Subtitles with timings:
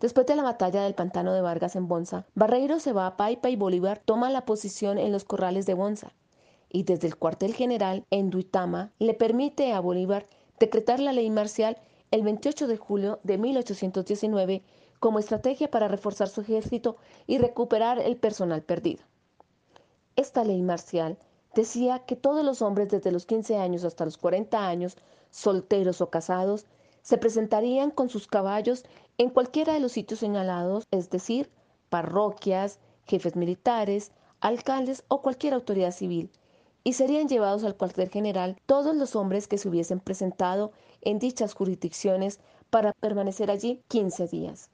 [0.00, 3.50] Después de la batalla del pantano de Vargas en Bonza, Barreiro se va a Paipa
[3.50, 6.14] y Bolívar toma la posición en los corrales de Bonza
[6.70, 10.26] y desde el cuartel general en Duitama le permite a Bolívar
[10.58, 11.76] decretar la ley marcial
[12.10, 14.62] el 28 de julio de 1819
[15.00, 19.02] como estrategia para reforzar su ejército y recuperar el personal perdido.
[20.16, 21.18] Esta ley marcial
[21.54, 24.96] decía que todos los hombres desde los 15 años hasta los 40 años,
[25.30, 26.66] solteros o casados,
[27.02, 28.84] se presentarían con sus caballos
[29.18, 31.50] en cualquiera de los sitios señalados, es decir,
[31.88, 36.30] parroquias, jefes militares, alcaldes o cualquier autoridad civil,
[36.84, 40.72] y serían llevados al cuartel general todos los hombres que se hubiesen presentado
[41.02, 44.70] en dichas jurisdicciones para permanecer allí 15 días.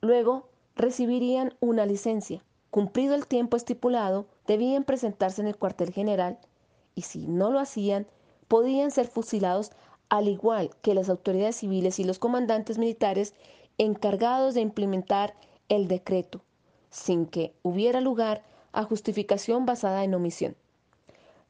[0.00, 2.44] Luego recibirían una licencia.
[2.70, 6.38] Cumplido el tiempo estipulado, debían presentarse en el cuartel general
[6.94, 8.06] y si no lo hacían,
[8.48, 9.72] podían ser fusilados
[10.12, 13.32] al igual que las autoridades civiles y los comandantes militares
[13.78, 15.32] encargados de implementar
[15.70, 16.42] el decreto,
[16.90, 20.54] sin que hubiera lugar a justificación basada en omisión.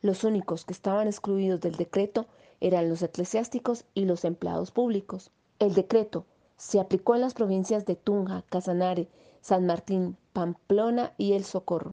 [0.00, 2.26] Los únicos que estaban excluidos del decreto
[2.60, 5.32] eran los eclesiásticos y los empleados públicos.
[5.58, 6.24] El decreto
[6.56, 9.08] se aplicó en las provincias de Tunja, Casanare,
[9.40, 11.80] San Martín, Pamplona y El Socorro.